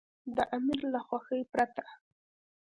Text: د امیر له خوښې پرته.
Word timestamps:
د 0.35 0.37
امیر 0.55 0.81
له 0.93 0.99
خوښې 1.05 1.39
پرته. 1.51 1.85